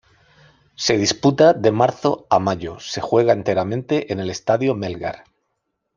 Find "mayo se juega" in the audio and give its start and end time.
2.39-3.33